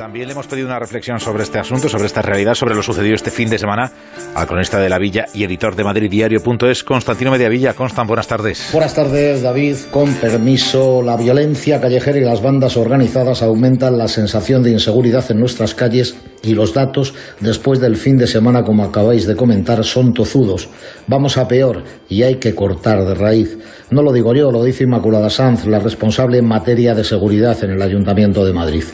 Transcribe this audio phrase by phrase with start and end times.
[0.00, 3.14] También le hemos pedido una reflexión sobre este asunto, sobre esta realidad, sobre lo sucedido
[3.14, 3.92] este fin de semana
[4.34, 7.74] al cronista de la Villa y editor de madriddiario.es, Constantino Mediavilla.
[7.74, 8.70] Constan, buenas tardes.
[8.72, 9.76] Buenas tardes, David.
[9.90, 15.38] Con permiso, la violencia callejera y las bandas organizadas aumentan la sensación de inseguridad en
[15.38, 20.14] nuestras calles y los datos, después del fin de semana, como acabáis de comentar, son
[20.14, 20.70] tozudos.
[21.08, 23.58] Vamos a peor y hay que cortar de raíz.
[23.90, 27.72] No lo digo yo, lo dice Inmaculada Sanz, la responsable en materia de seguridad en
[27.72, 28.84] el Ayuntamiento de Madrid.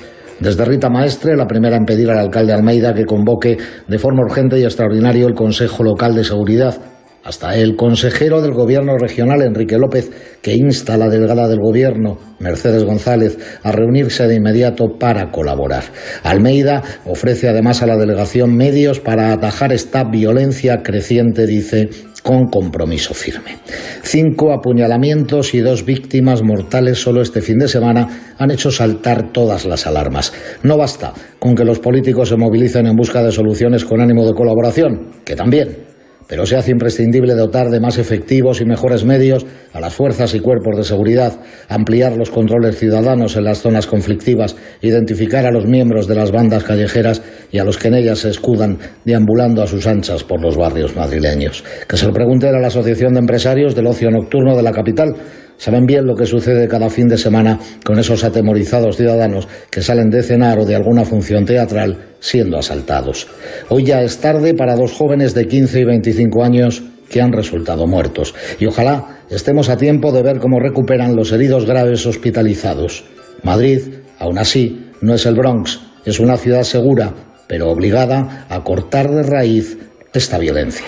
[0.40, 4.58] Desde Rita Maestre, la primera en pedir al alcalde Almeida que convoque de forma urgente
[4.58, 6.76] y extraordinario el Consejo Local de Seguridad,
[7.26, 12.18] hasta el consejero del Gobierno regional, Enrique López, que insta a la delegada del Gobierno,
[12.38, 15.82] Mercedes González, a reunirse de inmediato para colaborar.
[16.22, 21.88] Almeida ofrece además a la delegación medios para atajar esta violencia creciente, dice,
[22.22, 23.56] con compromiso firme.
[24.04, 29.66] Cinco apuñalamientos y dos víctimas mortales solo este fin de semana han hecho saltar todas
[29.66, 30.32] las alarmas.
[30.62, 34.34] No basta con que los políticos se movilicen en busca de soluciones con ánimo de
[34.34, 35.95] colaboración, que también
[36.28, 40.40] pero se hace imprescindible dotar de más efectivos y mejores medios a las fuerzas y
[40.40, 46.06] cuerpos de seguridad, ampliar los controles ciudadanos en las zonas conflictivas, identificar a los miembros
[46.06, 49.86] de las bandas callejeras y a los que en ellas se escudan deambulando a sus
[49.86, 51.62] anchas por los barrios madrileños.
[51.88, 55.14] Que se lo pregunten a la Asociación de Empresarios del Ocio Nocturno de la capital
[55.58, 60.10] Saben bien lo que sucede cada fin de semana con esos atemorizados ciudadanos que salen
[60.10, 63.26] de cenar o de alguna función teatral siendo asaltados.
[63.68, 67.86] Hoy ya es tarde para dos jóvenes de 15 y 25 años que han resultado
[67.86, 68.34] muertos.
[68.58, 73.04] Y ojalá estemos a tiempo de ver cómo recuperan los heridos graves hospitalizados.
[73.42, 73.80] Madrid,
[74.18, 77.14] aún así, no es el Bronx, es una ciudad segura,
[77.46, 79.78] pero obligada a cortar de raíz
[80.12, 80.86] esta violencia.